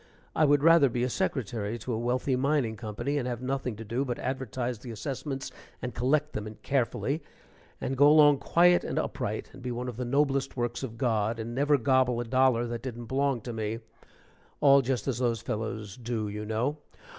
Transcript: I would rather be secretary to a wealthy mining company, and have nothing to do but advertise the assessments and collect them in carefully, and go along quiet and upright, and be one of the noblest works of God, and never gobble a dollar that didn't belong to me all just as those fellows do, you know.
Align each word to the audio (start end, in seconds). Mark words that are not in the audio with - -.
I 0.35 0.45
would 0.45 0.63
rather 0.63 0.89
be 0.89 1.07
secretary 1.09 1.77
to 1.77 1.93
a 1.93 1.99
wealthy 1.99 2.35
mining 2.35 2.75
company, 2.75 3.19
and 3.19 3.27
have 3.27 3.39
nothing 3.39 3.75
to 3.75 3.85
do 3.85 4.03
but 4.03 4.17
advertise 4.17 4.79
the 4.79 4.89
assessments 4.89 5.51
and 5.79 5.93
collect 5.93 6.33
them 6.33 6.47
in 6.47 6.55
carefully, 6.63 7.21
and 7.79 7.95
go 7.95 8.07
along 8.07 8.39
quiet 8.39 8.83
and 8.83 8.97
upright, 8.97 9.51
and 9.53 9.61
be 9.61 9.71
one 9.71 9.87
of 9.87 9.97
the 9.97 10.03
noblest 10.05 10.57
works 10.57 10.81
of 10.81 10.97
God, 10.97 11.37
and 11.37 11.53
never 11.53 11.77
gobble 11.77 12.19
a 12.19 12.23
dollar 12.25 12.65
that 12.65 12.81
didn't 12.81 13.05
belong 13.05 13.41
to 13.41 13.53
me 13.53 13.77
all 14.59 14.81
just 14.81 15.07
as 15.07 15.19
those 15.19 15.39
fellows 15.43 15.97
do, 15.97 16.27
you 16.27 16.45
know. 16.47 16.79